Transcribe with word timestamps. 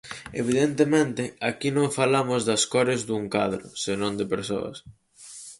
Evidentemente, 0.41 1.23
aquí 1.49 1.69
non 1.77 1.95
falamos 1.99 2.41
das 2.49 2.63
cores 2.73 3.01
dun 3.09 3.23
cadro, 3.35 3.65
senón 3.83 4.13
de 4.19 4.25
persoas. 4.33 4.77